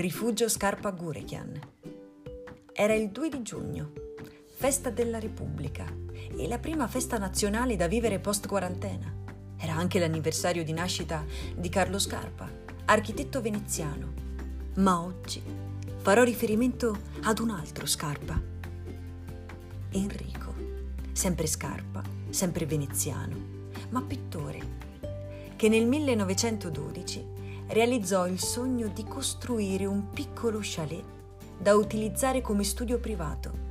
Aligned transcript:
Rifugio 0.00 0.48
Scarpa 0.48 0.92
Gurekian. 0.92 1.60
Era 2.72 2.94
il 2.94 3.10
2 3.10 3.28
di 3.28 3.42
giugno, 3.42 3.92
festa 4.46 4.88
della 4.88 5.18
Repubblica 5.18 5.84
e 6.38 6.48
la 6.48 6.58
prima 6.58 6.88
festa 6.88 7.18
nazionale 7.18 7.76
da 7.76 7.86
vivere 7.86 8.18
post 8.18 8.48
quarantena. 8.48 9.14
Era 9.58 9.74
anche 9.74 9.98
l'anniversario 9.98 10.64
di 10.64 10.72
nascita 10.72 11.22
di 11.54 11.68
Carlo 11.68 11.98
Scarpa, 11.98 12.50
architetto 12.86 13.42
veneziano. 13.42 14.14
Ma 14.76 15.02
oggi 15.02 15.42
farò 15.98 16.22
riferimento 16.22 16.98
ad 17.24 17.38
un 17.38 17.50
altro 17.50 17.84
Scarpa. 17.84 18.40
Enrico, 19.90 20.54
sempre 21.12 21.46
Scarpa, 21.46 22.02
sempre 22.30 22.64
veneziano, 22.64 23.36
ma 23.90 24.00
pittore 24.00 24.78
che 25.56 25.68
nel 25.68 25.84
1912 25.84 27.39
realizzò 27.70 28.26
il 28.26 28.40
sogno 28.40 28.88
di 28.88 29.04
costruire 29.04 29.86
un 29.86 30.10
piccolo 30.10 30.58
chalet 30.60 31.04
da 31.56 31.76
utilizzare 31.76 32.40
come 32.40 32.64
studio 32.64 32.98
privato. 32.98 33.68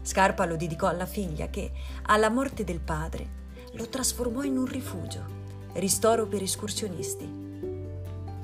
Scarpa 0.00 0.46
lo 0.46 0.56
dedicò 0.56 0.86
alla 0.86 1.04
figlia 1.04 1.48
che, 1.48 1.72
alla 2.04 2.30
morte 2.30 2.64
del 2.64 2.80
padre, 2.80 3.36
lo 3.72 3.86
trasformò 3.86 4.44
in 4.44 4.56
un 4.56 4.64
rifugio, 4.64 5.22
ristoro 5.74 6.26
per 6.26 6.40
escursionisti. 6.40 7.46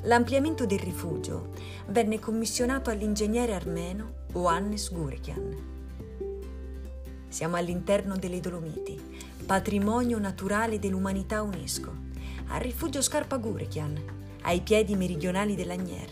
L'ampliamento 0.02 0.66
del 0.66 0.80
rifugio 0.80 1.52
venne 1.86 2.18
commissionato 2.18 2.90
all'ingegnere 2.90 3.54
armeno 3.54 4.26
Oannes 4.32 4.92
Gurekian. 4.92 5.72
Siamo 7.28 7.56
all'interno 7.56 8.18
delle 8.18 8.40
Dolomiti, 8.40 9.00
patrimonio 9.46 10.18
naturale 10.18 10.78
dell'umanità 10.78 11.40
UNESCO 11.40 12.02
al 12.48 12.60
rifugio 12.60 13.00
Scarpa 13.00 13.38
Gurekian, 13.38 14.23
ai 14.44 14.60
piedi 14.60 14.94
meridionali 14.94 15.55
dell'Agnier, 15.55 16.08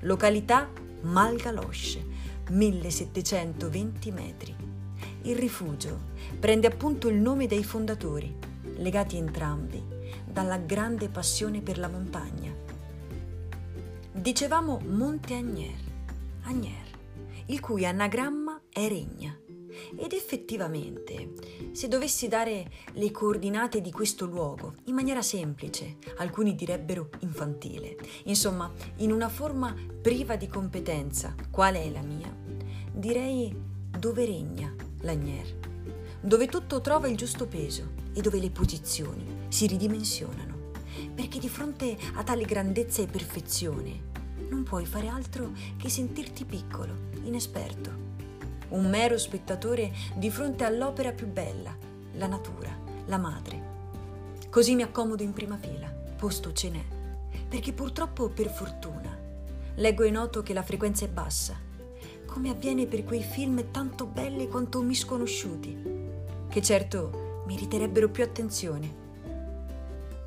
località 0.00 0.70
Malgalosce, 1.02 2.04
1720 2.50 4.10
metri. 4.12 4.54
Il 5.22 5.36
rifugio 5.36 6.10
prende 6.38 6.66
appunto 6.66 7.08
il 7.08 7.16
nome 7.16 7.46
dei 7.46 7.64
fondatori, 7.64 8.34
legati 8.76 9.16
entrambi 9.16 9.82
dalla 10.24 10.58
grande 10.58 11.08
passione 11.08 11.60
per 11.60 11.78
la 11.78 11.88
montagna. 11.88 12.52
Dicevamo 14.12 14.80
Monte 14.86 15.34
Agnier, 15.34 15.80
Agnier, 16.42 16.90
il 17.46 17.60
cui 17.60 17.84
anagramma 17.86 18.60
è 18.70 18.86
Regna 18.88 19.41
ed 19.96 20.12
effettivamente, 20.12 21.32
se 21.72 21.88
dovessi 21.88 22.28
dare 22.28 22.70
le 22.92 23.10
coordinate 23.10 23.80
di 23.80 23.90
questo 23.90 24.26
luogo 24.26 24.74
in 24.84 24.94
maniera 24.94 25.22
semplice, 25.22 25.96
alcuni 26.16 26.54
direbbero 26.54 27.10
infantile, 27.20 27.96
insomma, 28.24 28.72
in 28.96 29.12
una 29.12 29.28
forma 29.28 29.74
priva 30.00 30.36
di 30.36 30.46
competenza, 30.46 31.34
quale 31.50 31.82
è 31.82 31.90
la 31.90 32.02
mia, 32.02 32.34
direi 32.92 33.54
dove 33.98 34.24
regna 34.24 34.74
l'Agnier, 35.00 35.56
dove 36.20 36.46
tutto 36.46 36.80
trova 36.80 37.08
il 37.08 37.16
giusto 37.16 37.46
peso 37.46 37.92
e 38.12 38.20
dove 38.20 38.38
le 38.38 38.50
posizioni 38.50 39.46
si 39.48 39.66
ridimensionano. 39.66 40.70
Perché 41.14 41.38
di 41.38 41.48
fronte 41.48 41.96
a 42.14 42.22
tale 42.22 42.44
grandezza 42.44 43.02
e 43.02 43.06
perfezione 43.06 44.10
non 44.48 44.62
puoi 44.62 44.84
fare 44.84 45.08
altro 45.08 45.52
che 45.76 45.88
sentirti 45.88 46.44
piccolo, 46.44 46.94
inesperto 47.22 48.10
un 48.72 48.88
mero 48.88 49.18
spettatore 49.18 49.92
di 50.14 50.30
fronte 50.30 50.64
all'opera 50.64 51.12
più 51.12 51.26
bella, 51.26 51.76
la 52.14 52.26
natura, 52.26 52.70
la 53.06 53.18
madre. 53.18 53.70
Così 54.50 54.74
mi 54.74 54.82
accomodo 54.82 55.22
in 55.22 55.32
prima 55.32 55.56
fila, 55.56 55.88
posto 56.16 56.52
ce 56.52 56.70
n'è, 56.70 56.84
perché 57.48 57.72
purtroppo 57.72 58.28
per 58.28 58.48
fortuna 58.48 59.18
leggo 59.76 60.02
e 60.02 60.10
noto 60.10 60.42
che 60.42 60.52
la 60.52 60.62
frequenza 60.62 61.04
è 61.04 61.08
bassa, 61.08 61.58
come 62.26 62.50
avviene 62.50 62.86
per 62.86 63.04
quei 63.04 63.22
film 63.22 63.70
tanto 63.70 64.06
belli 64.06 64.48
quanto 64.48 64.80
misconosciuti, 64.82 66.10
che 66.48 66.62
certo 66.62 67.42
meriterebbero 67.46 68.08
più 68.08 68.22
attenzione. 68.22 69.00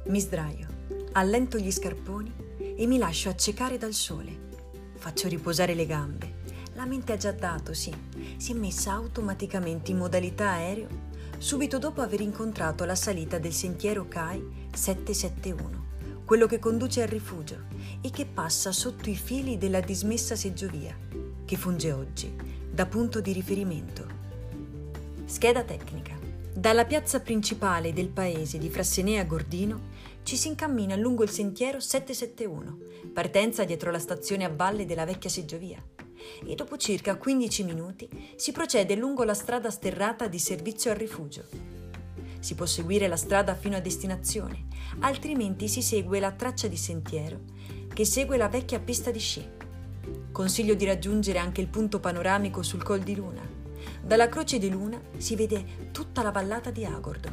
Mi 0.05 0.19
sdraio, 0.19 0.67
allento 1.13 1.57
gli 1.57 1.71
scarponi 1.71 2.31
e 2.75 2.85
mi 2.85 2.97
lascio 2.97 3.29
accecare 3.29 3.77
dal 3.77 3.93
sole. 3.93 4.43
Faccio 4.95 5.27
riposare 5.27 5.73
le 5.73 5.85
gambe 5.85 6.43
la 6.75 6.85
mente 6.85 7.13
ha 7.13 7.17
già 7.17 7.31
dato, 7.31 7.73
sì. 7.73 7.93
Si 8.37 8.51
è 8.51 8.55
messa 8.55 8.91
automaticamente 8.91 9.91
in 9.91 9.97
modalità 9.97 10.49
aereo 10.49 11.13
subito 11.37 11.79
dopo 11.79 12.01
aver 12.01 12.21
incontrato 12.21 12.85
la 12.85 12.95
salita 12.95 13.37
del 13.39 13.53
sentiero 13.53 14.07
CAI 14.07 14.69
771, 14.73 15.85
quello 16.25 16.47
che 16.47 16.59
conduce 16.59 17.01
al 17.01 17.07
rifugio 17.07 17.63
e 18.01 18.09
che 18.09 18.25
passa 18.25 18.71
sotto 18.71 19.09
i 19.09 19.15
fili 19.15 19.57
della 19.57 19.79
dismessa 19.79 20.35
seggiovia, 20.35 20.97
che 21.45 21.55
funge 21.55 21.91
oggi 21.91 22.33
da 22.69 22.85
punto 22.85 23.21
di 23.21 23.31
riferimento. 23.31 24.07
Scheda 25.25 25.63
tecnica. 25.63 26.13
Dalla 26.53 26.85
piazza 26.85 27.19
principale 27.19 27.93
del 27.93 28.09
paese 28.09 28.57
di 28.57 28.69
Frassenea 28.69 29.23
Gordino 29.25 29.93
ci 30.23 30.37
si 30.37 30.47
incammina 30.47 30.95
lungo 30.95 31.23
il 31.23 31.29
sentiero 31.29 31.79
771, 31.79 32.77
partenza 33.13 33.63
dietro 33.65 33.91
la 33.91 33.99
stazione 33.99 34.45
a 34.45 34.49
valle 34.49 34.85
della 34.85 35.05
vecchia 35.05 35.29
seggiovia 35.29 35.81
e 36.45 36.55
dopo 36.55 36.77
circa 36.77 37.15
15 37.15 37.63
minuti 37.63 38.09
si 38.35 38.51
procede 38.51 38.95
lungo 38.95 39.23
la 39.23 39.33
strada 39.33 39.69
sterrata 39.69 40.27
di 40.27 40.39
servizio 40.39 40.91
al 40.91 40.97
rifugio. 40.97 41.43
Si 42.39 42.53
può 42.55 42.65
seguire 42.65 43.07
la 43.07 43.17
strada 43.17 43.55
fino 43.55 43.75
a 43.75 43.79
destinazione, 43.79 44.65
altrimenti 44.99 45.67
si 45.67 45.81
segue 45.81 46.19
la 46.19 46.31
traccia 46.31 46.67
di 46.67 46.77
sentiero 46.77 47.39
che 47.95 48.05
segue 48.05 48.35
la 48.35 48.49
vecchia 48.49 48.79
pista 48.79 49.09
di 49.09 49.19
sci. 49.19 49.49
Consiglio 50.31 50.73
di 50.75 50.83
raggiungere 50.83 51.39
anche 51.39 51.61
il 51.61 51.67
punto 51.67 52.01
panoramico 52.01 52.61
sul 52.61 52.83
Col 52.83 52.99
di 52.99 53.15
Luna. 53.15 53.41
Dalla 54.03 54.27
Croce 54.27 54.59
di 54.59 54.69
Luna 54.69 55.01
si 55.17 55.35
vede 55.37 55.89
tutta 55.91 56.21
la 56.21 56.31
vallata 56.31 56.71
di 56.71 56.83
Agordo. 56.83 57.29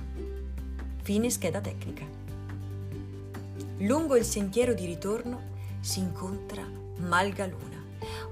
Fine 1.03 1.30
scheda 1.30 1.60
tecnica. 1.60 2.06
Lungo 3.78 4.14
il 4.14 4.24
sentiero 4.24 4.72
di 4.72 4.86
ritorno 4.86 5.50
si 5.80 5.98
incontra 5.98 6.64
Malgaluna 6.98 7.81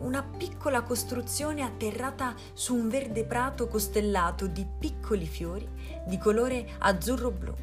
una 0.01 0.23
piccola 0.23 0.83
costruzione 0.83 1.63
atterrata 1.63 2.35
su 2.53 2.75
un 2.75 2.89
verde 2.89 3.25
prato 3.25 3.69
costellato 3.69 4.47
di 4.47 4.67
piccoli 4.79 5.27
fiori 5.27 5.69
di 6.07 6.19
colore 6.19 6.69
azzurro-blu. 6.79 7.55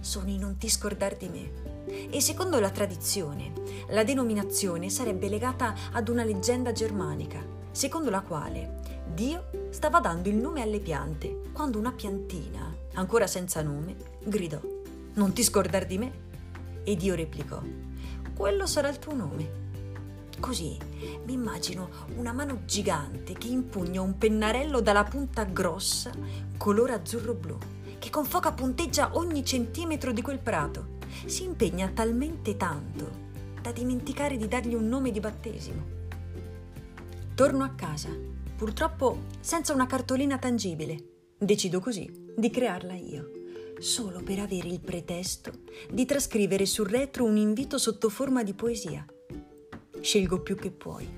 Sono 0.00 0.28
i 0.28 0.38
non 0.38 0.56
ti 0.56 0.68
scordar 0.68 1.16
di 1.16 1.28
me. 1.28 2.08
E 2.10 2.20
secondo 2.20 2.60
la 2.60 2.70
tradizione, 2.70 3.52
la 3.88 4.04
denominazione 4.04 4.88
sarebbe 4.90 5.28
legata 5.28 5.74
ad 5.92 6.08
una 6.08 6.24
leggenda 6.24 6.72
germanica, 6.72 7.42
secondo 7.70 8.10
la 8.10 8.20
quale 8.20 8.80
Dio 9.12 9.68
stava 9.70 10.00
dando 10.00 10.28
il 10.28 10.36
nome 10.36 10.62
alle 10.62 10.80
piante 10.80 11.42
quando 11.52 11.78
una 11.78 11.92
piantina, 11.92 12.74
ancora 12.94 13.26
senza 13.26 13.62
nome, 13.62 13.96
gridò: 14.24 14.60
Non 15.14 15.32
ti 15.32 15.42
scordar 15.42 15.86
di 15.86 15.98
me? 15.98 16.12
E 16.84 16.96
Dio 16.96 17.14
replicò: 17.14 17.60
Quello 18.34 18.66
sarà 18.66 18.88
il 18.88 18.98
tuo 18.98 19.14
nome. 19.14 19.62
Così 20.40 20.76
mi 21.24 21.32
immagino 21.32 21.88
una 22.16 22.32
mano 22.32 22.62
gigante 22.64 23.32
che 23.32 23.48
impugna 23.48 24.02
un 24.02 24.18
pennarello 24.18 24.80
dalla 24.80 25.04
punta 25.04 25.44
grossa, 25.44 26.12
colore 26.56 26.92
azzurro-blu, 26.92 27.56
che 27.98 28.10
con 28.10 28.24
foca 28.24 28.52
punteggia 28.52 29.16
ogni 29.16 29.44
centimetro 29.44 30.12
di 30.12 30.22
quel 30.22 30.38
prato. 30.38 30.98
Si 31.26 31.44
impegna 31.44 31.88
talmente 31.88 32.56
tanto 32.56 33.22
da 33.62 33.72
dimenticare 33.72 34.36
di 34.36 34.48
dargli 34.48 34.74
un 34.74 34.88
nome 34.88 35.10
di 35.10 35.20
battesimo. 35.20 35.92
Torno 37.34 37.64
a 37.64 37.70
casa, 37.70 38.10
purtroppo 38.56 39.22
senza 39.40 39.72
una 39.72 39.86
cartolina 39.86 40.38
tangibile. 40.38 41.12
Decido 41.38 41.80
così 41.80 42.32
di 42.36 42.50
crearla 42.50 42.94
io 42.94 43.30
solo 43.78 44.22
per 44.22 44.38
avere 44.38 44.68
il 44.68 44.80
pretesto 44.80 45.50
di 45.90 46.04
trascrivere 46.04 46.64
sul 46.64 46.88
retro 46.88 47.24
un 47.24 47.36
invito 47.36 47.76
sotto 47.76 48.08
forma 48.08 48.42
di 48.42 48.54
poesia 48.54 49.04
scelgo 50.04 50.40
più 50.40 50.54
che 50.54 50.70
puoi. 50.70 51.08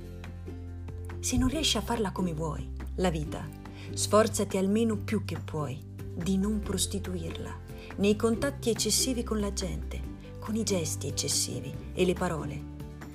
Se 1.18 1.36
non 1.36 1.48
riesci 1.48 1.76
a 1.76 1.80
farla 1.80 2.12
come 2.12 2.32
vuoi, 2.32 2.70
la 2.96 3.10
vita, 3.10 3.44
sforzati 3.92 4.58
almeno 4.58 4.96
più 4.96 5.24
che 5.24 5.36
puoi 5.40 5.82
di 6.14 6.38
non 6.38 6.60
prostituirla 6.60 7.64
nei 7.96 8.14
contatti 8.14 8.70
eccessivi 8.70 9.24
con 9.24 9.40
la 9.40 9.52
gente, 9.52 10.00
con 10.38 10.54
i 10.54 10.62
gesti 10.62 11.08
eccessivi 11.08 11.74
e 11.94 12.04
le 12.04 12.12
parole. 12.12 12.74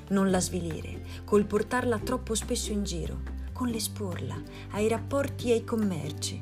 Non 0.09 0.29
la 0.29 0.41
svilire 0.41 1.05
col 1.23 1.45
portarla 1.45 1.99
troppo 1.99 2.35
spesso 2.35 2.73
in 2.73 2.83
giro, 2.83 3.21
con 3.53 3.69
l'esporla 3.69 4.39
ai 4.71 4.89
rapporti 4.89 5.51
e 5.51 5.53
ai 5.53 5.63
commerci 5.63 6.41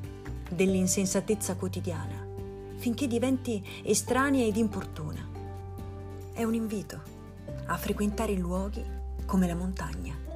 dell'insensatezza 0.49 1.55
quotidiana, 1.55 2.25
finché 2.77 3.05
diventi 3.05 3.63
estranea 3.83 4.43
ed 4.43 4.57
importuna. 4.57 5.23
È 6.33 6.43
un 6.43 6.55
invito 6.55 6.99
a 7.67 7.77
frequentare 7.77 8.33
luoghi 8.33 8.97
come 9.29 9.45
la 9.45 9.53
montagna. 9.53 10.28